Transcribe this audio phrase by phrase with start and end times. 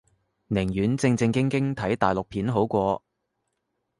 [0.47, 3.03] 寧願正正經經睇大陸片好過